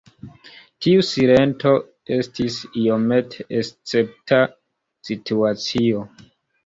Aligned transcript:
Tiu 0.85 1.03
silento 1.09 1.73
estis 2.15 2.57
iomete 2.85 3.47
escepta 3.61 4.41
situacio. 5.11 6.03